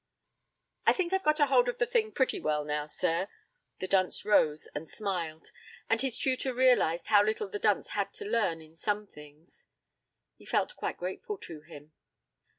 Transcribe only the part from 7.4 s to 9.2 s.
the dunce had to learn in some